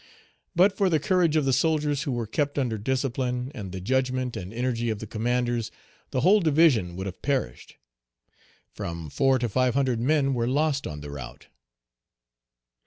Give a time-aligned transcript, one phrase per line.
[0.55, 4.35] But for the courage of the soldiers who were kept under discipline, and the judgment
[4.35, 5.69] and energy of the commanders,
[6.09, 7.75] the whole division would have perished.
[8.73, 11.49] From four to five hundred men were lost on the route.